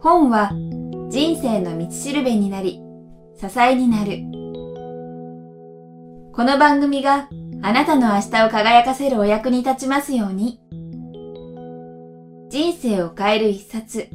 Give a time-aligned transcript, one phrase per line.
[0.00, 0.52] 本は
[1.10, 2.80] 人生の道しるべになり、
[3.36, 4.20] 支えになる。
[6.32, 7.28] この番組が
[7.62, 10.60] あなたの明日を輝かせるお役に立ちますように。
[12.48, 14.08] 人生を変える一冊。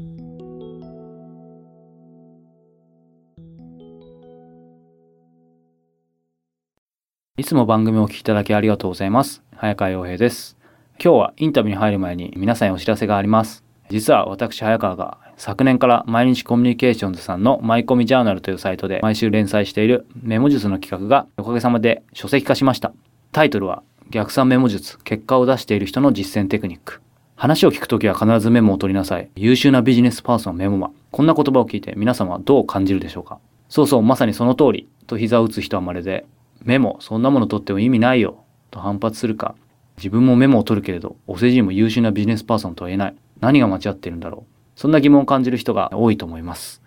[7.35, 9.43] いつも番組をお聞きいただきありがとうございます。
[9.57, 10.62] 早川洋平です。
[10.99, 13.63] 今日はインタビューに入る前に皆さんにお知らせがあります。
[13.89, 22.93] 実は私早川が昨年から毎日コミュニケーションズさんのマイコミジャーナルというサイトで毎週連載しているメモ術の企画がおかげさまで書籍化しました。
[23.31, 27.01] タイトルは逆算メモ術結果を出している人の実践テクニック。
[27.35, 29.29] 話を聞くときは必ずメモを取りなさい。
[29.35, 30.91] 優秀なビジネスパーソンメモマ。
[31.11, 34.87] こんな言葉を聞いて皆様はどう感じるでしょうかそうそう、まさにその通り。
[35.07, 36.25] と膝を打つ人はまるで、
[36.63, 38.45] メモ、そんなもの取っても意味ないよ。
[38.71, 39.55] と反発するか。
[39.97, 43.15] 自分もメモを取るけれど、お世辞にも優秀なビジネスパーソンとは言えない。
[43.39, 44.79] 何が間違っているんだろう。
[44.79, 46.81] そんな疑問を感じる人が多いと思います。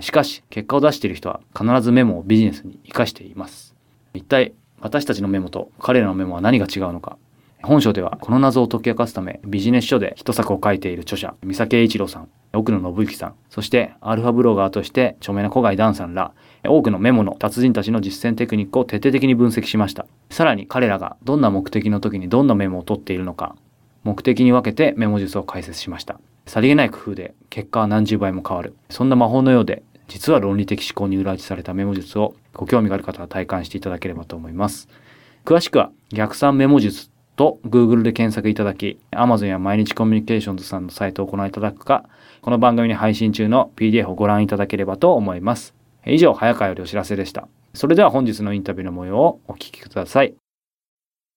[0.00, 3.74] しかし、結果を出している人は必ずメモをビジネスに活かしています。
[4.14, 7.18] 一体、私たちのメモと彼らのメモは何が違うのか。
[7.62, 16.32] 本書ではこの謎を解き明かすためビジネス書で一作を書いている著者三崎栄一郎さん奥野信之さんそしてアルファブロガーとして著名な古貝ダンさんら
[16.68, 20.06] 多くのメモの達人たちの実践テクニックを徹底的に分析しました。
[20.30, 23.56] さらに彼らがどんな目的の時にどんなメモを取っているのか
[24.04, 26.20] 目的に分けてメモ術を解説しました。
[26.46, 28.74] さりげない工夫で結果は何十倍も変わる。
[28.88, 34.88] そんな魔法のようで実は論理的思考に裏打ちされたメモ術をご興味がある方は体感していただければと思います。
[35.44, 42.08] 詳しくは逆算メモ術と Google で検索いただき Amazon や毎日コミュニケーションズさんのサイトをご覧いただくか
[42.40, 45.75] この番組に配信中の PDF をご覧いただければと思います。
[46.06, 47.48] 以上早川よりお知らせでした。
[47.74, 50.34] それでは本日のインタビューの模様をお聞きください。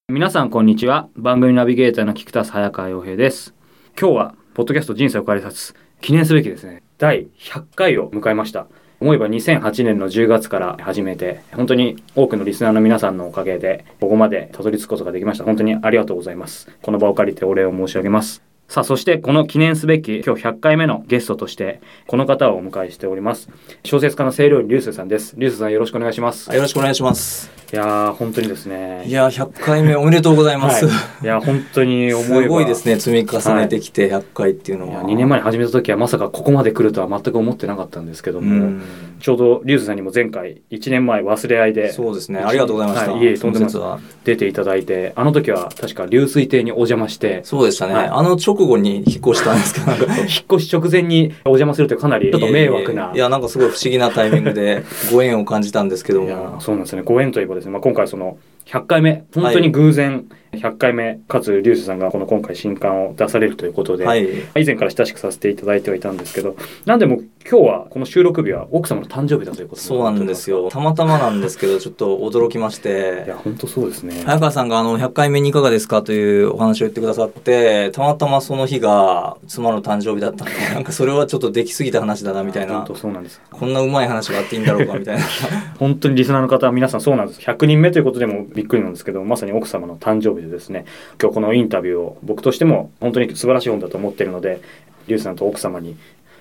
[0.08, 1.10] 皆さんこんにちは。
[1.16, 3.56] 番組ナビゲーターの菊田早川洋平です。
[4.00, 6.84] 今日はポッドキャスト人生を変える冊記念すべきですね。
[7.00, 8.68] 第100回を迎えました。
[9.00, 15.46] 思えば2008年の10月から始めて本当に多くのリスナーの皆さんのおかげでここまでたどり着くことができました。
[15.46, 16.70] 本当にありがとうございます。
[16.84, 18.49] この場を借りてお礼を申し上げます。
[18.70, 23.50] さあそしてこの記念すべき今日100回目のゲストとしてこの方をお迎えしております。
[23.84, 25.34] 小説家の清涼流星さんです。
[25.40, 26.54] 流星さんよろしくお願いします。
[26.54, 27.50] よろしくお願いします。
[27.74, 29.06] いやー本当にですね。
[29.08, 30.88] いやー、100回目おめでとうございます。
[30.88, 30.92] は
[31.22, 32.42] い、いや本当に思えば。
[32.44, 35.04] すごいですね、積み重ねてきて100回っていうのいやは。
[35.04, 38.84] 2年前に始めた時はまさかここまで来るとは全く思ってなかったんですけども、うん。
[39.20, 43.12] ちょうどリュウズさんにも前回1年前忘れ合いでそうですね、ありがとうございました。
[43.14, 43.24] はい。
[43.24, 43.72] いえとんでもない。
[43.72, 44.00] その説は。
[44.26, 48.08] 出ていただいてあの時は確か流水亭にお邪魔してそうでしたね、はい。
[48.08, 50.06] あの直後に引っ越したんですけど、なんか。
[50.18, 53.12] 引っ越し直前にお邪魔するというかなりちょっと迷惑な。
[53.14, 56.58] いやなんかすごい不思議なタイミングで ご縁を感じたんですけども。
[56.60, 57.02] そうなんですね。
[57.04, 64.28] ご縁といえばですね、まあ、今回その100回目本当に偶然100回目かつリュウスさんがこの今回新刊を出されるということで、はい。
[64.58, 66.56] 以前から親しくさせていただいてはいたんですけど
[66.86, 70.70] なんでも今日はこの収録日は奥様の誕生日だということそうなんですよ。
[70.70, 73.38] たまたまなんですけど、ちょっと驚きましいてや。
[73.38, 85.24] 本当そうですね早川さんがあの100回目にいかがですかというお話を言ってくださってたまたまその日が妻の誕生日だったんで なんかそれはちょっとできすぎた話だなみたいな本当そうなんですこんなうまい話があっていいんだろうかみたいな
[85.80, 90.86] 本当にリスナーの方は皆さんそうなんです100人目ということでもびっくりなんですけどまさに奥様の誕生日でですね。
[91.22, 94.62] 今日このインタビューを僕としても本当に素晴らしい本だと思ってるので
[95.08, 95.98] リュウさんと奥様に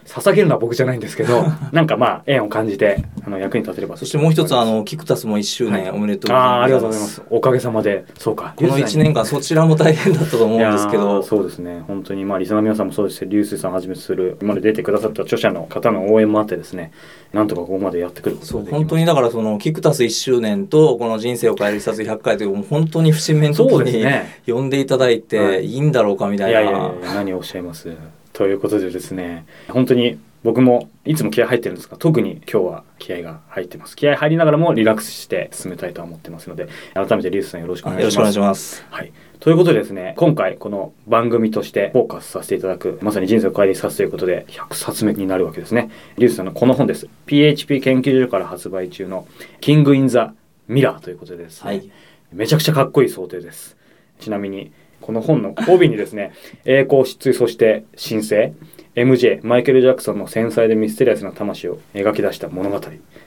[0.08, 3.96] 捧げるのは僕じゃないんですけど なんかまあ縁を感じてあの役に立てれば。
[3.96, 5.82] そしてもう一つあのキクタスも1周はい。
[5.82, 7.20] 年おめでとうああーありがとうございます。
[7.20, 8.54] ございますおかげさまでそうか。
[8.56, 11.22] この1年間そちらも大変だったと思うんですけど。
[11.22, 11.82] そうですね。
[11.86, 16.90] 本当にまあリスナーの皆さんもそうですし流水さんをはじめとする今まで出てくださった著者の方の応援もあってですね。
[17.32, 24.40] なんとかここまでやってくるそう本当にだからそのキクタス1周年とこの人生を変える一冊100回というもう本当に節目の時にね。
[24.46, 25.20] 呼んでいただいはい。
[25.20, 27.88] ていいんだろうかみたいいやいやいなや何をおっしゃいます
[28.38, 33.96] ということでですね本当に僕もいつも気合入ってるんですが特に今日は気合が入ってます。
[33.96, 38.14] 気合入りながらもリラックスして進めたいとは思ってますので改めてリュウスさんよろしくお願いします。
[38.14, 38.86] よろしくお願いします。
[38.90, 45.90] はい、ということでですね今回この番組としてフォーカスさせていただくまさに人生を変える一冊ということで100冊目になるわけですね。
[46.16, 47.08] リュウスさんのこの本です。
[47.26, 49.26] PHP 研究所から発売中の
[49.60, 50.32] 「キング・イン・ザ・
[50.68, 51.90] ミラー」ということでですね、はい。
[52.32, 53.76] めちゃくちゃかっこいい装丁です。
[54.20, 54.70] ちなみに
[55.00, 56.32] この本の帯にですね
[56.64, 58.52] 栄光失墜そして神聖
[58.94, 62.80] MJ マイケル・ジャクソンの繊細でミステリアスな魂を描き出した物語。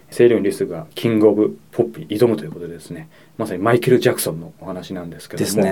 [0.09, 3.07] セイリオン・リスがキング・オブ・ポッピー挑むということでですね。
[3.37, 5.63] まさにマイケル・ジャクソンのお話なんですけども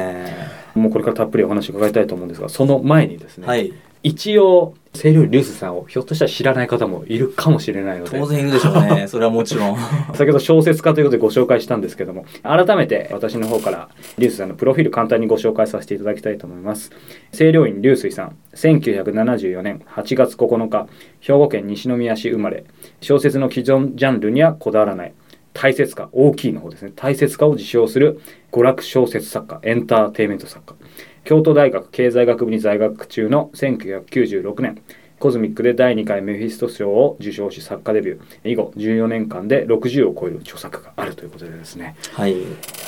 [0.75, 3.74] もうこれからたっぷりお話伺いたいと思うんですがその前にですね、はい
[4.04, 8.19] 一応清流流水さんをひょっとしたら知らない方もいるかもしれないので。
[8.19, 9.07] 当然いるでしょうね。
[9.10, 9.78] それはもちろん。
[10.13, 16.92] 先ほど小説家ということでご紹介したんですけども改めて私の方から流水さんのプロフィール簡単にご紹介させていただきたいと思います。
[17.31, 20.88] 清涼院流水さん1974年8月9日
[21.19, 22.63] 兵庫県西宮市生まれ。
[23.02, 25.13] 小説の既存ジャンルにはこだわらない。
[25.54, 26.92] 大切化大きいの方ですね。
[26.95, 28.22] 大切化を自称する
[28.52, 30.75] 娯楽小説作家エンターテインメント作家
[31.24, 34.81] 京都大学経済学部に在学中の1996年
[35.19, 42.36] コズミックで第2回メフィスト賞を受賞し作家デビュー以後14年間で60を超える著作があるということでですねはい。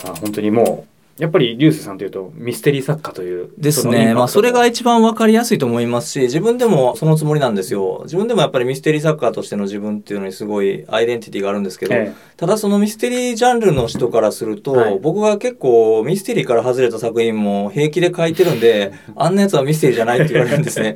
[0.05, 4.13] あ本当にもうやっぱりリュウスさんというとミステリー作家というですね。
[4.13, 8.01] まあ、それが一番わかりやすいと思いますし、自分でもそのつもりなんですよ。
[8.05, 20.95] 自分でもやっぱりミステリー作家としての自分っていうのにすごいアイデンティティがあるんですけど、えただそのミステリージャンルの人からすると、はい僕が結構ミステリーから外れた作品も平気で書いてるんで、 あんなやつはミステリーじゃないって言われるんですね。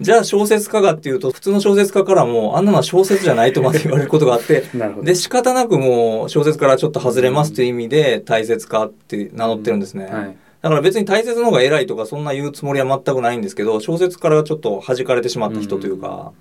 [0.00, 4.64] じゃあ小説家がっていうと、普通の小説家からも、あんなのは小説じゃないとまで言われることがあって、
[5.02, 10.04] で、仕方なくもう小説からちょっと外れますという意味で大切家って名乗ってるんですね。
[10.06, 10.36] はい。
[10.60, 16.32] だから別に大切の方が偉いとかそんな言うつもりは全くないんですけど、小説からちょっと弾かれてしまった人というか、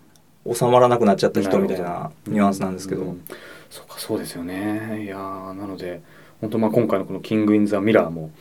[0.51, 3.01] 収まらなくなっちゃった人みたいなニュアンスなんですけど。
[3.03, 3.23] うん。
[3.69, 5.03] そうかそうですよね。
[5.03, 6.01] いやーなので
[6.41, 8.31] 本当まあ今回のこの「キング・イン・ザ・ミラーも」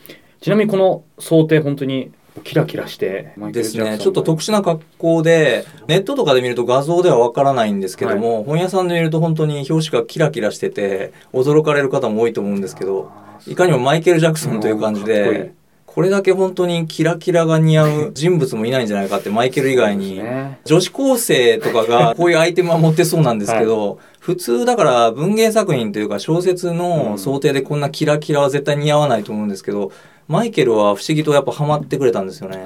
[0.41, 2.11] ちなみにこの装丁本当に
[2.43, 3.97] キラキラしてですね。
[3.99, 13.11] ちょっと特殊な格好で、ネットとかで見ると画像ではわからないんですけども、本屋さんで見ると本当に表紙がキラキラしてて、驚かれる方も多いと思うんですけど、
[13.45, 15.53] いかにもマイケル・ジャクソンという感じで、
[15.97, 20.21] これだけ本当にキラキラが似合う人物もいないんじゃないかって、マイケル以外に
[20.63, 29.91] 女子高生とかが こういうアイテムは持ってそうなんですけど、普通だから文芸作品というか小説の想定でこんなキラキラは絶対似合わないと思うんですけど、
[30.27, 32.65] マイケルは不思議とやっぱハマってくれたんですよね。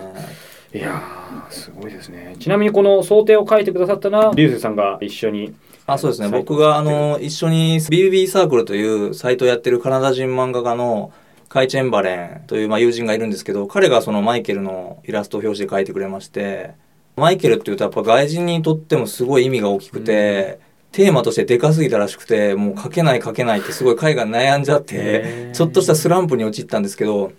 [0.74, 2.36] いやーすごいですね。
[2.40, 5.54] ちなみにこの想定を書いてくださったのは流星さんが一緒に。
[5.86, 6.30] あそうですね。
[6.30, 11.12] 僕があの一緒に BBB サークルというサイトをやってるカナダ人漫画家の
[11.50, 16.72] カイ・チェンバレンというまあ友人がいるんですけど彼がそのマイケルのイラストを表紙で描いてくれまして
[17.18, 20.60] マイケルっていうとやっぱ外人にとってもすごい意味が大きくて、
[20.92, 27.32] テーマとしてでかすぎたらしくてもう描けない描けないってすごい海外悩んじゃってちょっとしたスランプに陥ったんですけど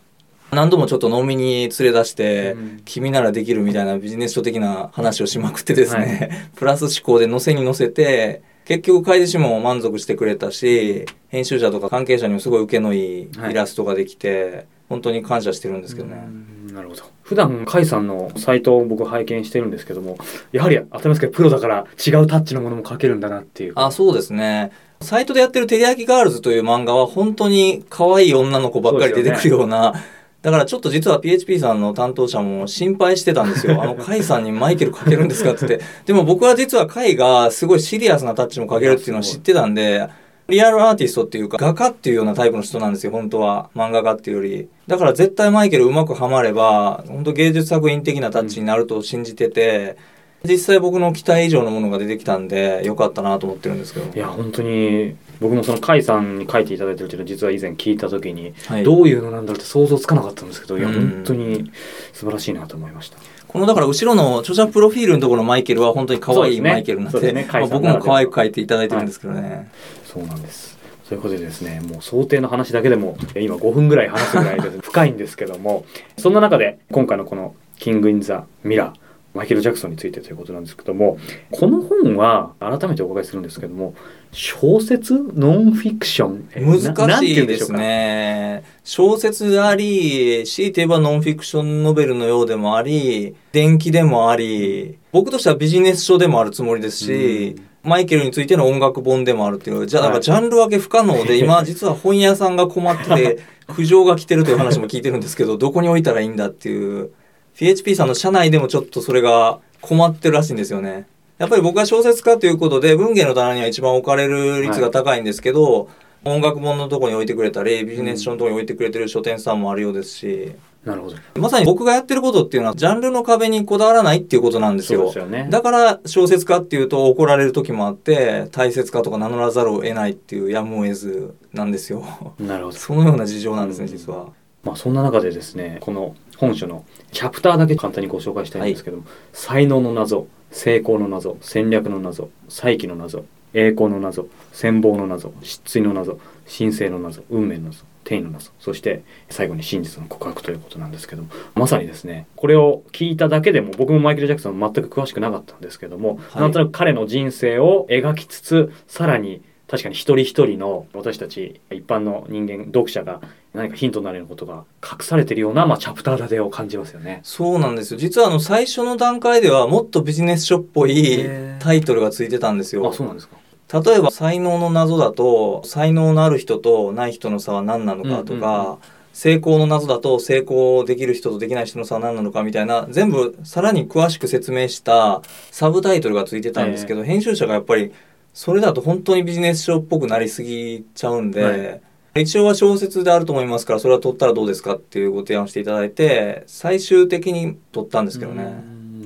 [0.52, 2.82] 何度もちょっと飲みに連れ出して、うん。
[2.84, 16.22] 君ならできるみたいなビジネス書的な話をしまくってですね、 プラス思考で載せに載せて結局開示も満足してくれたし編集者とか関係者にもすごい受けのいいイラストができて、本当に感謝してるんですけどね。
[16.26, 17.02] うんなるほど。
[17.22, 20.18] 普段甲斐さんのサイトを僕拝見してるんですけども
[20.52, 23.72] やはり当たり前ですけどプロだから違うタッチのものも書けるんだなっていう。
[23.76, 24.72] あそうですね。
[25.00, 29.94] サイトでやってる「てりやきガールズ」という漫画は本当に可愛い女の子ばっかり出てくるような
[30.42, 33.80] だからちょっと実は PHP さんの担当者も心配してたんですよ。
[33.80, 35.86] あの、カイさんにマイケル書けるんですかって言って。
[36.04, 40.08] でも僕は実はカイがすごいシリアスなタッチも書けるっていうのを知ってたんで、
[40.48, 43.70] リアルアーティストっていうか画家っていうようなタイプの人なんですよ、本当は。
[43.76, 44.68] 漫画家っていうより。
[44.88, 49.96] だから絶対マイケルうまくはまれば、本当芸術作品的なタッチになると信じてて、
[50.44, 54.12] 実際僕の期待以上のものが出てきたんで、よかったなと思ってるんですけど。
[54.12, 61.70] いや本当に僕もその甲斐さんに書いていただいてるっていうのは実は以前聞いた時に、はいどういうのなんだろうって想像つかなかったんですけどいやうん本当に
[62.12, 63.18] 素晴らしいなと思いました。
[63.48, 69.70] このだから後ろの著者プロフィールのところのマイケルは本当に可愛いマイケルになって、そうですねまあ僕も可愛く描いていただいてるんですけどね。
[70.06, 70.78] そうなんです。
[71.08, 75.84] ということでですね、もう想定の話だけでもえ今5分ぐらい話すぐらいです深いんですけども、
[76.16, 78.96] そんな中で今回のこの「キング・イン・ザ・ミラー」
[79.34, 81.18] マイケル・ジャクソンについてということなんですけども
[81.50, 83.94] この本は改めてお伺いするんですけども
[84.32, 88.64] 小説ノンフィクション難しいですね。
[88.82, 100.22] 小説であり、強いて言えばノンフィクションノベルのようでもあり、伝記でもあり、僕としてはビジネス書でもあるつもりですし、マイケルについての音楽本でもあるっていう、じゃあ、だからはい。
[100.22, 107.10] ジャンル分け不可能で、 今実は本屋さんが困ってて、苦情が来てるという話も聞いてるんですけど、どこに置いたらいいんだっていう、
[107.56, 111.06] PHP さんの社内でもちょっとそれが困ってるらしいんですよね。
[111.38, 115.88] やっぱり僕は小説家ということで文芸の棚には一番置かれる率が高いんですけど、
[116.24, 120.52] 音楽本のとこに置いてくれたりビジネス書のとこに置いてくれてる書店さんもあるようですし。
[120.84, 121.16] なるほど。
[121.40, 125.06] まさに僕がやってることっていうのはジャンルの壁にこだわらないっていうことなんですよ。
[125.06, 125.46] ですよね。
[125.48, 132.04] だから小説家っていうと怒られる時もあって大切家とか名乗らざるを得ないっていうやむを得ずなんですよ。
[132.38, 132.76] なるほど。
[132.76, 133.90] そのような事情なんですねうん。
[133.90, 134.28] 実は
[134.64, 156.42] まあそんな中でですねこの本書のチャプターだけ簡単にご紹介したいんですけども、才能の謎成功の謎戦略の謎再起の謎栄光の謎戦望の謎失墜の謎神聖の謎運命の謎天意の謎そして最後に真実の告白ということなんですけどもまさにですねこれを聞いただけでも僕もマイケル・ジャクソン全く詳しくなかったんですけども、はい。
[156.42, 163.22] なんとなく彼の人生を描きつつさらに確かに一人一人の私たち一般の人間読者が
[163.54, 167.20] 何かヒントになるようなことが隠されているような、まあ、チャプター立てを感じますよね。
[167.22, 167.98] そうなんですよ。
[167.98, 171.24] 実はあの最初の段階ではもっとビジネス書っぽい
[171.58, 172.92] タイトルがついてたんですよあ。
[172.92, 173.36] そうなんですか。
[173.82, 178.78] 例えば才能の謎だと才能のある人とない人の差は何なのかとか、うんうんうん
[179.12, 187.92] 成功の謎だと成功できる人とできない人の差は何なのかみたいな全部さらに詳しく説明したサブタイトルがついてたんですけど、編集者がやっぱり
[188.32, 191.80] それだと本当にビジネス書っぽくなりすぎちゃうんで、はい
[192.14, 198.52] 一応は小説であると思いますからそれは取ったらどうですかっていうご提案をしていただいて最終的に取ったんですけどね。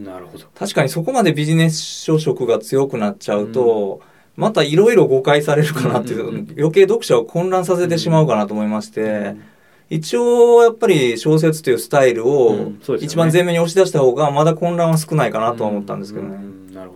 [0.05, 0.47] なるほど。
[0.57, 4.01] 確かにそこまでビジネス書色が強くなっちゃうと、
[4.35, 6.29] またいろいろ誤解されるかなっていう、
[6.59, 9.43] 余計読者を混乱させてしまうかなと思いまして、うん
[9.89, 16.35] 一応やっぱり小説というスタイルうを一番前面に押し出した方がまだ混乱は少ないかなとは思ったんですけどね。
[16.35, 16.96] うんなるほ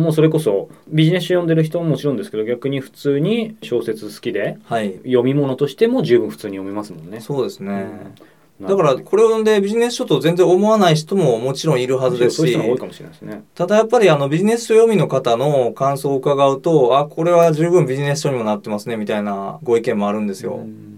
[0.00, 4.94] もうそれこそビジネス書読んでる人ももちろんですけど逆に普通に小説好きではい。
[5.04, 7.20] 読み物としても十分普通に読めますもんね。
[7.20, 7.72] そうですね。
[7.72, 8.14] うん
[8.60, 12.58] だからこれを読んでビジネス書と全然思わない人ももちろんいるはずですし。
[13.54, 20.56] ただやっぱりあのビジネス書読みの方の感想を伺うとあこれは十分ビジネス書にもなってますねみたいなご意見もあるんですよ。
[20.56, 20.90] うん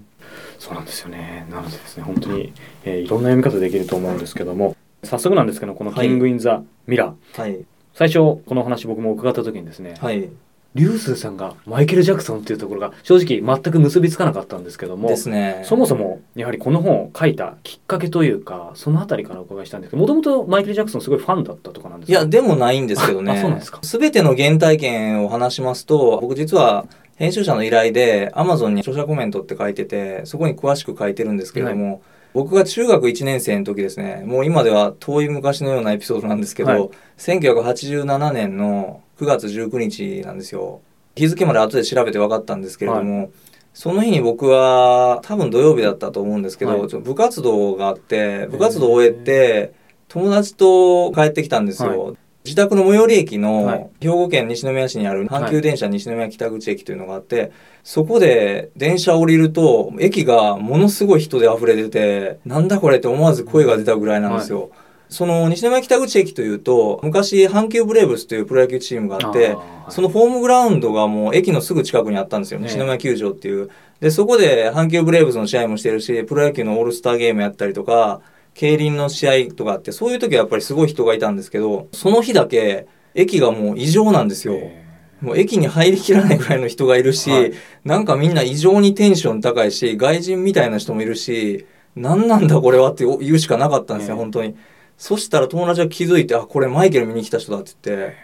[0.63, 1.45] そうなんですよね。
[1.51, 2.53] なのでですね、本当に、
[2.85, 7.65] えーいろんな読み方できると思うんですけども、早速なんですけど、このキング・イン・ザ・ミラー、はい
[7.95, 10.29] 最初この話僕も伺った時にですね、はい
[10.75, 15.61] リュウスーさんがマイケル・ジャクソンっていうところが正直全く結びつかなかったんですけども、ですね。
[15.67, 22.19] そもそもやはりこの本を書いたきっかけというか、そのあたりからお伺いしたんですけど、もともとマイケル・ジャクソンすごいファンだったとかなんですか？
[22.19, 23.39] いや、でもないんですけどね。
[23.39, 23.81] そうなんですか？
[23.83, 32.01] すべての原体験を話しますと、僕実は編集者の依頼で Amazon に著者コメントって書いてて、そこに詳しく書いてるんですけれども、
[32.35, 36.91] 僕が中学1年生の時ですね、もう今では遠い昔のようなエピソードなんですけど、はい。
[37.19, 40.81] 1987年の9月19日なんですよ。
[41.15, 43.31] 日付まで後で調べて分かったんですけれども、
[43.75, 46.89] その日に僕は多分土曜日だったと思うんですけど、はい。
[46.89, 49.75] 部活動があって部活動を終えて
[50.09, 57.53] 友達と帰ってきたんですよ、は自宅の最寄り駅はの兵庫県西宮市にある阪急電車西宮北口駅というのがあって、
[57.85, 64.71] そこで電車降りると駅がものすごい人で溢れててなんだこれって思わず声が出たぐらいなんですよ、
[65.09, 69.93] その西宮北口駅というと昔阪急ブレーブスというプロ野球チームがあってはい。
[69.93, 72.69] そのホームグラウンドがもう駅のすぐ近くにあったんですよ、ね。
[72.69, 73.71] 西宮球場っていう。
[74.01, 78.21] で、そこで阪急ブレーブスの試合もしてるし、プロ野球のオールスターゲームやったりとか、
[78.55, 84.55] 競輪の試合とかあって、そういう時はやっぱりすごい人がいたんですけど、その日だけ駅がもう異常なんですよ。
[84.57, 84.83] え
[85.21, 87.53] もう駅に入りきらないぐらいの人がいるし、はい
[87.85, 94.57] なんかみんな異常にテンション高いし、外人みたいな人もいるし、何なんだこれはって言うしかなかったんですよ、ええ本当に。
[94.99, 98.17] そしたら友達が気づいて、あ、これマイケル見に来た人だって言って、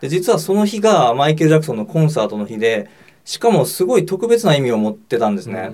[0.00, 2.88] で、実はその日がマイケル・ジャクソンのコンサートの日で、
[3.24, 5.70] しかもすごい特別な意味を持ってたんですーね。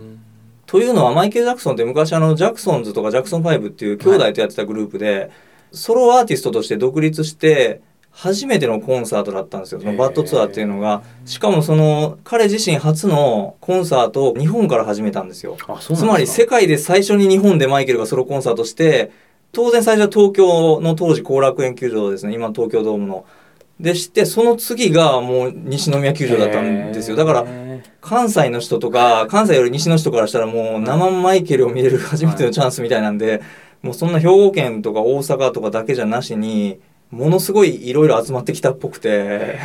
[0.74, 5.30] というのはマイケル・ジャクソンって昔あのジャクソンズとかジャクソン5っていう兄弟とやってたグループで、
[5.70, 9.80] ソロアーティストとして独立して初めてのコンサートだったんですよ。
[9.80, 11.04] そのバッドツアーっていうのが。
[11.26, 15.56] しかもその彼自身初のコンサートを日本から始めたんですよ。
[15.78, 19.12] つまり世界で最初に日本でマイケルがソロコンサートして
[19.52, 22.34] 当然最初は東京の当時後楽園球場ですね。
[22.34, 23.26] 今の東京ドームの
[23.80, 27.16] でしてその次がもう西宮球場だったんですよ。
[27.16, 33.42] だからへ関西の人とか関西より西の人からしたらもう生マイケルを見れる初めてのチャンスみたいなんで、
[33.82, 39.58] もうそんな兵庫県とか大阪とかだけじゃなしにものすごいいろいろ集まってきたっぽくて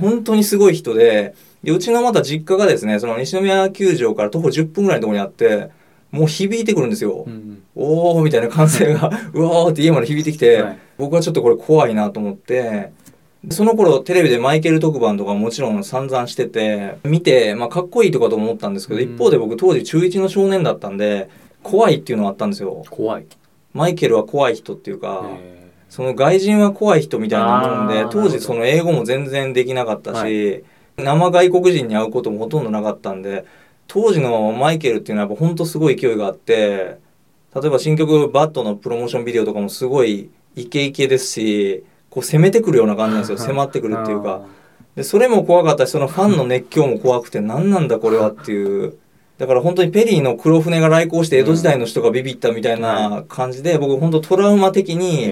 [0.00, 5.70] 本当にすごい人ででうちのまた実家がですねその西宮球場から徒歩10分ぐらいのところにあって
[6.10, 7.24] もう響いてくるんですよ。
[7.26, 7.62] ーうん。
[7.74, 10.78] おーみたいな歓声がうわーって家まで響いてきて、はい。
[10.98, 12.92] 僕はちょっとこれ怖いなと思ってで
[13.50, 19.14] その頃テレビでマイケル特番とかもちろん散々してて見て、まあ、かっこいいとかと思ったんですけど、うん。
[19.14, 21.30] 一方で僕当時中1の少年だったんで
[21.62, 22.84] 怖いっていうのがあったんですよ。
[22.90, 23.26] 怖い。
[23.72, 30.64] マイケルは怖い人っていうか、へその外人は怖い人みたいなもんで当時その英語も全然できなかったし、はい。
[30.98, 33.44] 生外国人に会うこともほとんどなかったんで
[33.86, 36.98] 当時のマイケルっていうのはやっぱ本当すごい勢いがあって
[37.54, 41.84] 例えば新曲「バットのプロモーションビデオとかもすごいイケイケですし
[42.16, 43.36] こう攻めてくるような感じなんですよ。
[43.46, 44.40] 迫ってくるっていうか。
[44.96, 48.94] でそれも怖かったしそのファンの熱狂も怖くて何なんだこれはっていう。
[49.36, 55.30] だから本当にペリーの黒船が来航して江戸時代の人がビビったみたいな感じで僕本当トラウマ的に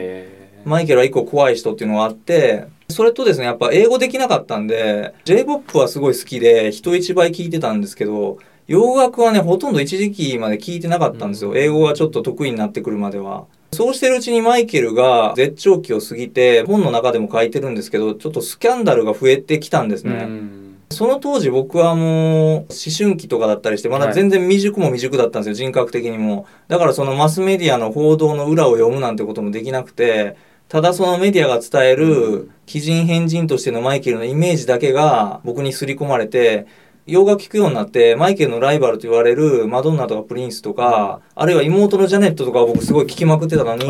[0.67, 8.37] マイケルは一個怖い人っていうのがあってそれとですねやっぱ英語できなかったんで J−POP はすごい好きで人一倍聞いてたんですけど
[8.67, 11.55] 洋楽はね、ほとんど一時期まで聞いてなかったんですよ。
[11.55, 13.45] 英語がちょっと得意になってくるまでは。
[13.75, 20.15] そうしてるうちにマイケルが絶頂期を過ぎて、本の中でも書いてるんですけど、ちょっとスキャンダルが増えてきたんですね。
[20.15, 20.65] うん。
[20.91, 22.67] その当時僕はもう思
[22.97, 26.47] 春期とかだったりしてまだ全然未熟も未熟だったんですよ、人格的にも。
[26.69, 30.37] だからそのマスメディアの報道の裏を読むなんてこともできなくて
[30.69, 36.67] ただそのメディアが伝える奇人変人としてのマイケルのイメージだけが僕に刷り込まれて
[37.07, 43.87] 洋楽聴くようになってマイケルのライバルと言われるマドンナとかプリンスとか、あるいは妹のジャネットとかを僕すごい聴きまくってたのに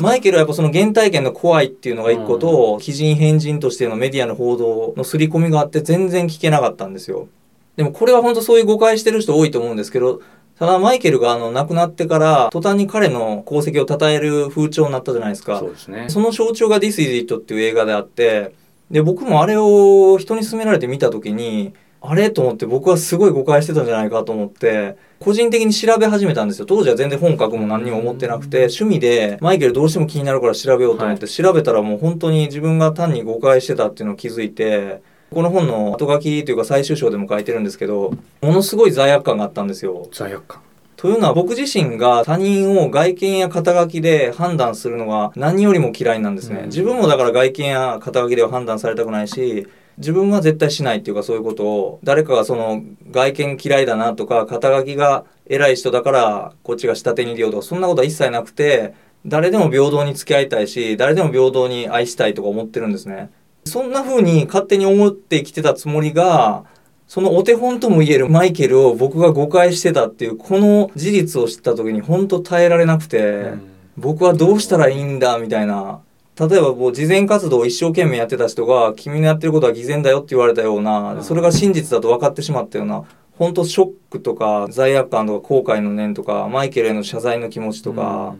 [0.00, 7.28] マイケルはやっぱその原体験の怖いっていうのが一個と、奇人変人としてのメディアの報道の刷り込みがあって全然聞けなかったんですよ。
[7.76, 10.20] でもこれは本当そういう誤解してる人多いと思うんですけど、
[10.58, 15.70] ただマイケルがあの亡くなってから途端に彼の功績を称える風潮になったじゃないですかそう。
[15.70, 18.54] ですねその象徴が This is It っていう映画であって、
[18.90, 22.30] で、僕もあれを人に勧められて見た時に、あれ？
[22.30, 26.66] と思って僕はすごい誤解してたんじゃないかと思って、個人的に調べ始めたんですよ。
[26.66, 40.08] 当時は全然本書くも何にも思ってなくて、趣味でマイケルどうしても気になるから調べようと思って、調べたらもう本当に自分が単に誤解してたっていうのを気づいて、この本の後書きというか最終章でも書いてるんですけど、ものすごい罪悪感があったんですよ。
[40.10, 40.60] 罪悪感
[40.96, 46.60] というのは僕自身が他人を外見や肩書きで判断するのが何よりも嫌いなんですね。
[46.60, 49.66] うん自分もだから外見や肩書きでは判断されたくないし、
[49.98, 58.94] 自分は絶対しないっていうかそういうことを誰かがその外見嫌いだなとか肩書きが偉い人だからこっちが下手に入れようとかそんなことは一切なくて
[59.26, 63.30] 誰でも平等に付き合いたいし誰でも平等に愛したいとか思ってるんですね。
[63.66, 66.64] そんな風に勝手に思って生きてたつもりが
[67.06, 73.70] そのお手本とも言えるマイケルを僕が誤解してたっていうこの事実を知った時に本当耐えられなくて、うん
[74.00, 76.00] 僕はどうしたらいいんだみたいな
[76.38, 81.24] 例えばこう慈善活動を一生懸命やってた人が君のやってることは偽善だよって言われたような、うん。
[81.24, 83.04] それが真実だと分かってしまったような
[83.38, 88.36] 本当ショックとか罪悪感とか後悔の念とかマイケルへの謝罪の気持ちとか、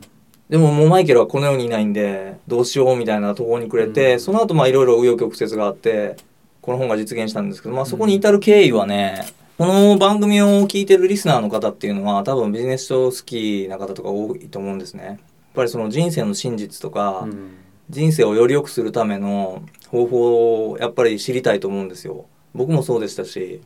[0.49, 4.21] でももうマイケルはこの世にいないんでどうしようみたいな途方に暮れて、うん。
[4.21, 6.17] その後まあいろいろ紆余曲折があって
[6.61, 9.27] この本が実現したんですけど、まあ、そこに至る経緯はね
[9.59, 15.05] この番組を聞いてるリスナーの方っていうのは多分ビジネス書好きな方とか多いと思うんですね。
[15.05, 15.17] やっ
[15.55, 17.57] ぱりその人生の真実とか、うん
[17.91, 22.27] 人生をより良くするための方法をやっぱり知りたいと思うんですよ。
[22.55, 23.61] 僕もそうでしたし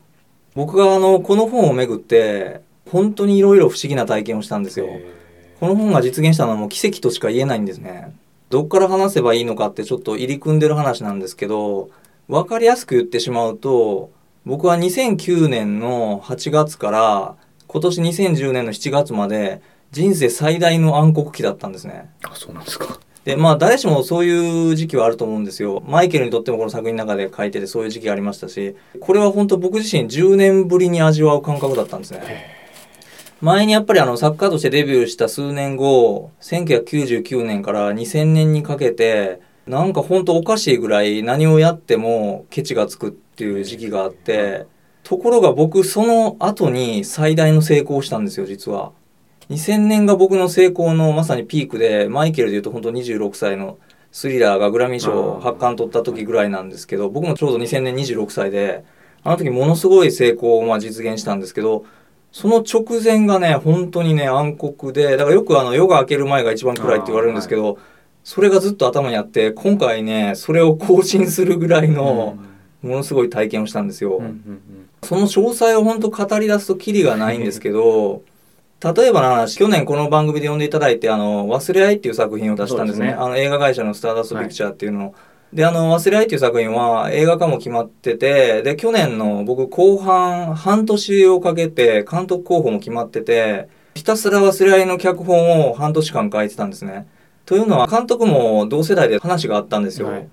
[0.55, 2.61] 僕があのこの本をめぐって
[2.91, 4.87] 本当にいろいろ不思議な体験をしたんですよ。
[4.89, 5.15] え
[5.61, 8.15] この本が実現したのはもう奇跡としか言えないんですね。
[8.51, 11.91] どっから話せばいいのかってちょっと入り組んでる話なんですけど、
[12.29, 14.11] わかりやすく言ってしまうと、
[14.45, 22.11] 僕は2009年の8月から今年2010年の7月まで人生最大の暗黒期だったんですね。
[22.23, 25.83] ーあそうなんですかで、まあ誰しもそういう時期はあると思うんですよ。
[25.87, 32.55] マイケルにとってもこの作品の中で書いててそういう時期がありましたし、これは本当僕自身10年ぶりに味わう感覚だったんですね。
[33.41, 44.67] 前にやっぱりあの作家としてデビューした数年後、1999年から2000年にかけて、なんか本当おかしいぐらい何をやってもケチがつくっていう時期があって、
[45.03, 48.93] ところが僕その後に最大の成功をしたんですよ、実は。
[49.51, 53.79] 2000年が僕の成功のまさにピークで、マイケルで言うと本当26歳の
[54.11, 58.85] スリラーがグラミー賞発刊取った時ぐらいなんですけど、僕もちょうど2000年26歳で、
[59.23, 61.85] あの時ものすごい成功をまあ実現したんですけど、
[62.33, 67.79] その直前がね、本当にね、暗黒で、だからよくあの夜が明ける前が一番暗いって言われるんですけど、
[68.25, 72.39] それがずっと頭にあって、今回ね、それを更新するぐらいの、
[72.83, 74.19] ものすごい体験をしたんですよ。
[74.19, 74.89] うんうんうん。
[75.03, 78.23] その詳細を本当語り出すとキリがないんですけど、
[78.83, 83.09] 例えばの話、去年この番組で呼んでいただいて、あの、忘れ合いっていう作品を出したんですね。
[83.09, 85.15] ねあの映画会社のスターダストピクチャーっていうのを。
[85.53, 97.07] で、あの、忘れ合いっていう作品は映画化も決まってて、で、去年の僕後半、半年をかけて監督候補も決まってて、ひたすら忘れ合いの脚本を半年間書いてたんですね。
[97.47, 100.09] というのは、監督も同世代で話があったんですよ。
[100.09, 100.29] はい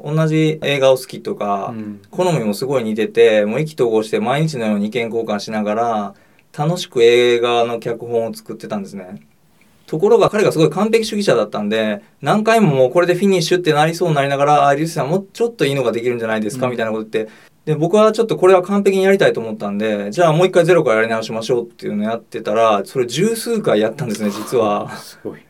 [0.00, 6.14] 同じ映画を好きとか、うん好みもすごい似ててもう意気投合して毎日のように意見交換しながら
[6.56, 9.22] 楽しく映画の脚本を作ってたんですね。
[9.86, 16.72] ところが彼がすごい完璧主義者だったんで何回ももうこれでフィニッシュってなりそうになりながら「あリュウスさんもうちょっといいのができるんじゃないですか」うん。
[16.72, 17.32] みたいなこと言って。
[17.66, 24.90] で僕はちょっとこれは完璧にやりたいと思ったんでじゃあもう一回ゼロからやり直しましょうっていうのをやってたらそれ十数回やったんですね 実は。
[24.96, 25.40] すごい。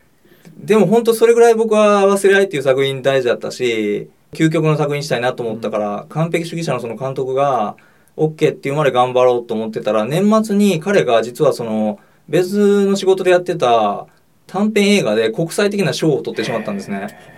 [0.57, 7.75] でも本当それぐらい僕は「忘れ合い」っていう作品大事だったし究極の作品にしたいなと思ったから、完璧主義者のその監督が
[8.17, 11.99] OK っていうまで頑張ろうと思ってたら年末に彼が実はその
[12.29, 14.07] 別の仕事でやってた
[14.47, 17.33] 短編映画で国際的な賞を取ってしまったんですね。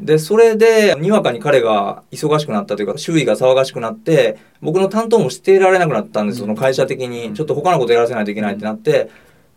[0.00, 7.34] で、それで、にわかに彼が忙しくなったというか、周囲が騒がしくなって、僕の担当もしていられなくなったんです、その会社的に。
[7.34, 9.10] ちょっと他のことやらせないといけないってなって、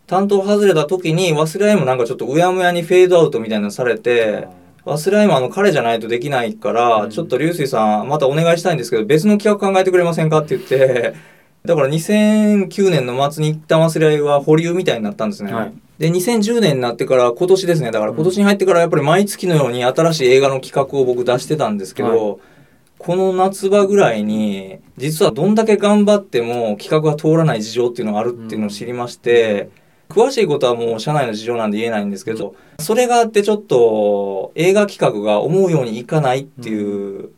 [0.06, 4.46] 担当外れた時に、忘れ合いもなんかちょっとうやむやにフェードアウトみたいなのされて、
[4.86, 11.14] 忘れ合いもあの彼じゃないとできないから、ちょっと流水さん、またお願いしたいんですけど、別の企画考えてくれませんかって言って、
[11.64, 15.52] だから2009年の末に一旦忘れ合いは保留みたいになったんですね。
[15.52, 15.72] はい。
[15.98, 22.40] で、2010年になってから、今年ですね、だから今年に入ってからやっぱり毎月のように新しい映画の企画を僕出してたんですけど、
[22.98, 29.70] この夏場ぐらいに、実はどんだけ頑張っても企画が通らない事情っていうのがあるっていうのを知りまして、
[30.14, 37.30] 詳しいことはもう社内の事情なんで言えないんですけど、それがあってちょっと映画企画が思うようにいかないっていう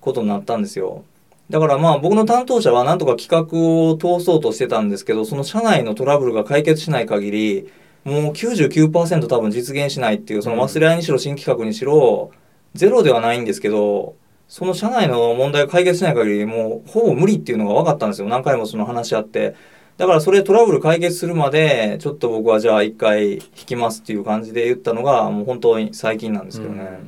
[0.00, 1.04] ことになったんですよ。
[1.50, 3.58] だからまあ僕の担当者はなんとか企画
[3.90, 7.68] を通そうとしてたんですけど、その社内のトラブルが解決しない限り、
[8.04, 12.30] もう99%多分実現しないっていう、その忘れ合いにしろ新企画にしろ、
[12.72, 14.16] ゼロではないんですけど、
[14.48, 18.28] その社内の問題が解決しない限り、もうほぼ無理っていうのが分かったんですよ。
[18.28, 19.54] 何回もその話し合って。
[19.98, 27.00] だからそれトラブル解決するまで、ちょっと僕はじゃあ一回引きますっていう感じで言ったのが、もう本当に最近なんですけどね。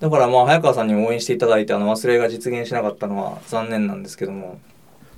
[0.00, 4.60] だからまあ早川さんにも応援していただいて、あの忘れが実現しなかったのは残念なんですけども。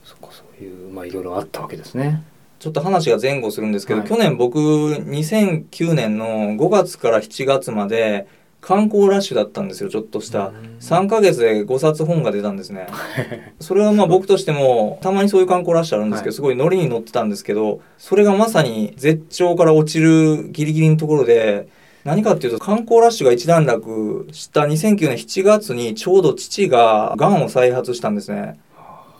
[0.04, 2.22] そっかそういうまあいろいろあったわけですね。
[2.59, 8.26] ちょっと話が前後するんですけど、はい去年僕2009年の5月から7月まで
[8.61, 10.49] 観光ラッシュだったんですよちょっとした。
[10.49, 10.77] うん。
[10.81, 12.87] 3ヶ月で5冊本が出たんですね。
[13.61, 16.35] それはまあ僕としてもたまにそういう観光ラッシュあるんですけど、はい。
[16.35, 21.68] すごいノリに乗ってたんですけどそれがまさに絶頂から落ちるギリギリのところで
[22.05, 28.59] 何かっていうと観光ラッシュが一段落した2009年7月にちょうど父ががんを再発したんですね。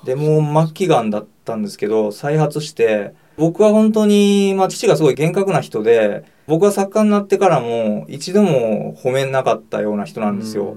[0.05, 10.77] でもう末期がんだったんですけど再発して僕は本当に、まあ、父がすごい厳格な人で僕は作家になってからも一度も褒めなかったような人なんですよ。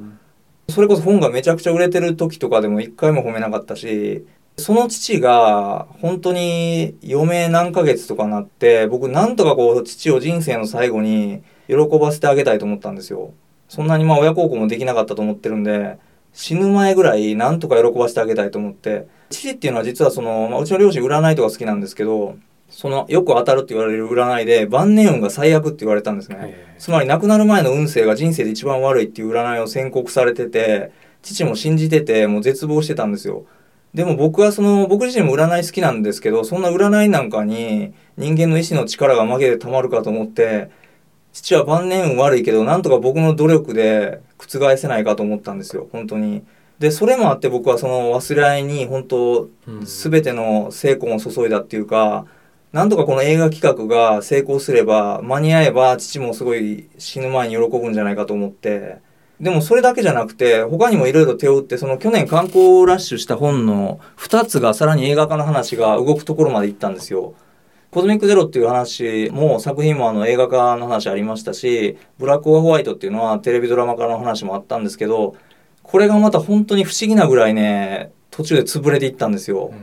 [0.69, 4.25] それこそ本がめちゃくちゃ売れてる時とかでも一回も褒めなかったし
[4.57, 13.33] その父が本当に余命何ヶ月とかなって僕なんとかこう父を人生の最後に喜ばせてあげたいと思ったんですよ。
[13.67, 15.97] そんなにまあ親孝行もできなかったと思ってるんで
[16.33, 22.37] 死ぬ前ぐらいなんとか喜ばせてあげたいと思って父っていうのは実はその、まあ、うちの両親占いとか好きなんですけど
[22.69, 26.37] そのよく当たるって言われる占いで晩年運が最悪って言われたんですね。
[26.39, 30.91] へつまり亡くなる前の運勢が人生で一番悪いっていう占いを宣告されてて
[31.21, 33.45] 父も信じててもう絶望してたんですよ。
[33.93, 40.71] でも僕はその僕自身も占い好きなんですけどそんな占いなんかに人間の意志の力が負けてたまるかと思って
[41.31, 45.87] 父は晩年運悪いけどなんとか僕の努力で覆せないかと思ったんですよ。
[45.91, 46.43] 本当に
[46.83, 52.25] でそれもあって僕はその忘れ合いに本当うん全ての精魂を注いだっていうか
[52.73, 58.97] なんとかこの映画企画が成功すれば間に合えば父もすごい死ぬ前に喜ぶんじゃないかと思って
[59.39, 67.33] でもそれだけじゃなくて他にもいろいろ手を打ってその去年観光ラッシュした本の2つがさらに映画化の話が動くところまで行ったんですよ。
[67.91, 75.35] コズミックゼロっていう話も作品もあの映画化の話ありましたしブラック・オア・ホワイトっていうのはテレビドラマ化の話もあったんですけど
[75.83, 79.73] これがまた本当に不思議なぐらいね途中で潰れていったんですよ。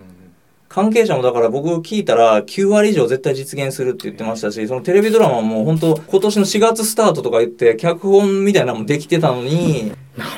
[0.69, 9.91] 関係者もだから僕聞いたら9割以上絶対実現するって言ってましたしそのテレビドラマも本当今年の4月スタートとか言って脚本みたいなのもできてたのに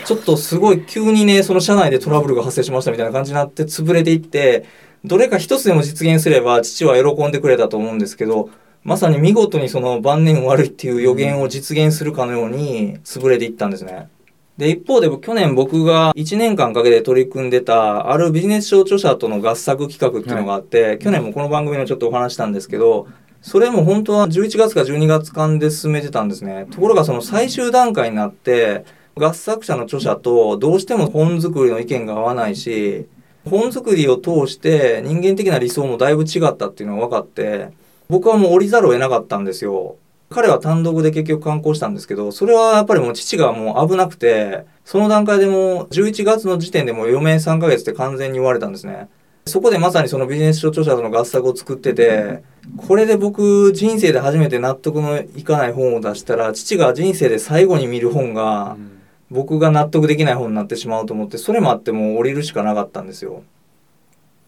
[0.06, 4.64] ちょっとすごい急にねその社内でトラブルが発生しましたみたいな感じになって潰れていって
[5.04, 8.48] どれか一つでも実現すれば父は喜んでくれたと思うんですけど
[8.84, 14.08] まさに見事にその晩年悪いっていう予言を実現するかのように潰れていったんですね。
[14.58, 23.08] で、一方で去年僕が1年間かけて取り組んでたあるビジネス書著者との合作企画っていうのがあって、去年もこの番組のちょっとお話したんですけど、
[23.40, 26.66] それも本当は11月か12月間で進めてたんですね。
[26.70, 28.84] ところがその最終段階になって、
[29.14, 33.06] 合作者の著者とどうしても本作りの意見が合わないし、
[33.44, 37.70] 本作りを通して人間的な理想もだいぶ違ったっていうのが分かって、
[38.08, 39.96] 僕はもう降りざるを得なかったんですよ。
[40.32, 49.08] 彼は単独で結局観光したんですけど、それはやっぱりもう父がもう危なくて、その段階でもう11月の時点でもう余命3ヶ月って完全に言われたんですね。
[49.46, 52.42] そこでまさにそのビジネス書著者との合作を作ってて、
[52.76, 58.76] これで僕人生で初めて納得のいかない本を出したら、父が人生で最後に見る本が
[59.30, 63.42] 僕が納得できない本になってしまうと思って、それもあってもう降りるしかなかったんですよ。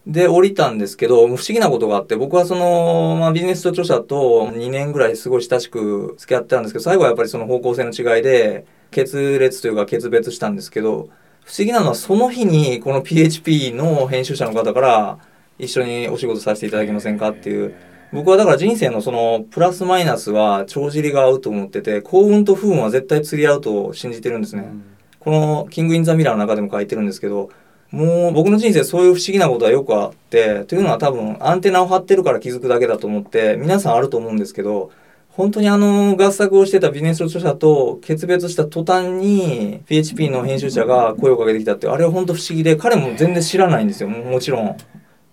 [0.07, 11.09] で、降りたんですけど、不思議なことがあって、僕はその、まあ、ビジネス書著者と2年ぐらいすごい親しく付き合ってたんですけど、最後はやっぱりその方向性の違いで、決裂というか決別したんですけど、
[11.43, 15.17] 不思議なのはその日にこの PHP の編集者の方から、
[15.57, 17.73] 一緒にお仕事させていただけませんかっていう、
[18.13, 24.71] 僕はだから人生のそのプラスマイナスは帳尻が合うと思ってて幸運と不運は絶対釣り合うと信じてるんですね、
[25.19, 27.49] この「キング・イン・ザ・ミラー」の中でも書いてるんですけど
[27.95, 34.91] もう僕の人生そういう不思議なことはよくあってというのは多分アンテナを張ってるから気づくだけだと思って皆さんあると思うんですけど
[35.29, 44.09] 本当にあの合作をしてたビジネス著者と決別した途端に PHP の編集者が声をかけてきたってあれは本当不思議で彼も全然知らないんですよ。
[44.09, 44.77] もちろん。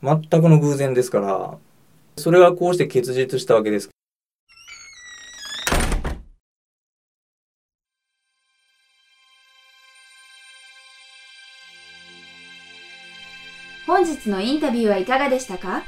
[0.03, 1.59] 全くの偶然ですから。
[2.17, 3.92] それがこうして結実したわけです
[14.03, 15.85] 本日のインタビューはいかがでしたか？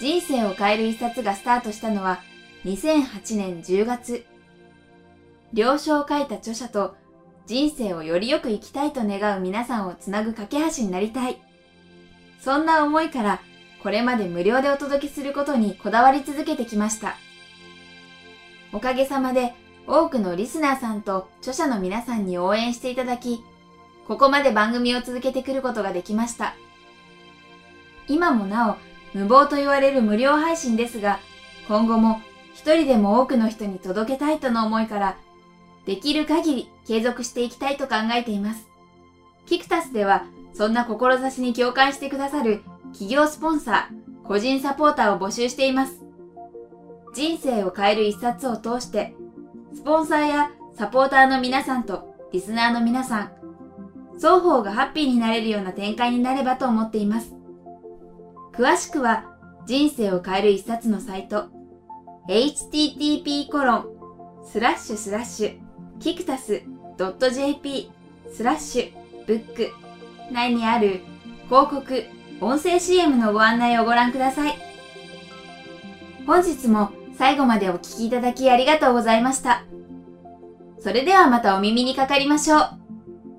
[0.00, 2.20] 人生を変える一冊がスタートしたのは
[2.66, 4.26] 2008年10月。
[5.54, 6.96] 了承を書いた著者と
[7.46, 11.40] 人生をよりよく生きたいと願う皆さんをつなぐ架け橋になりたい。
[12.38, 13.40] そんな思いから
[13.82, 17.16] これまで無料でお届けすることにこだわり続けてきました。
[18.74, 19.54] おかげさまで
[19.86, 23.42] 多くのリスナーさんと著者の皆さんに応援していただき、
[24.06, 26.54] ここまで番組を続けてくることができました。
[28.10, 28.76] 今もなお
[29.16, 31.20] 無謀と言われる無料配信ですが、
[31.68, 32.20] 今後も
[32.52, 35.16] 一人でも多くの人に届けたいとの思いから、
[35.86, 38.68] できる限り継続していきたいと考えています。
[39.46, 46.02] キクタスでは、そんな志に共感してくださる企業スポンサー、個人サポーターを募集しています。
[47.14, 49.14] 人生を変える一冊を通して、
[49.72, 53.32] スポンサーやサポーターの皆さんとリスナーの皆さん、
[54.16, 57.39] 双方がハッピーになれるような展開になればと思っています。
[58.60, 59.24] 詳しくは
[59.64, 61.46] 人生を変える一冊のサイト
[62.28, 63.86] http コロン
[64.44, 65.58] スラッシュスラッシュ
[65.98, 66.62] キクタス
[66.98, 67.90] .jp
[68.30, 69.70] スラッシュブック。
[70.30, 71.00] 内にある
[71.46, 72.04] 広告
[72.42, 74.54] 音声 CM のご案内をご覧ください。
[76.26, 79.64] 本日も最後までお聴きいただきありがとうございました。
[80.80, 82.62] それではまたお耳にかかりましょう。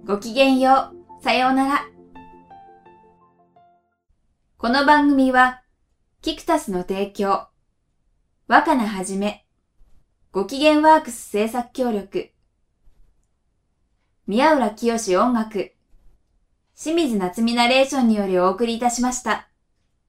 [0.07, 1.23] ごきげんよう。
[1.23, 1.85] さようなら。
[4.61, 5.63] この番組は、
[6.21, 7.47] キクタスの提供、
[8.47, 9.47] 若菜はじめ、
[10.31, 12.29] ご機嫌ワークス制作協力、
[14.27, 15.73] 宮浦清志音楽、
[16.79, 19.50] 清水夏美ナレーションによりお送りいたしました。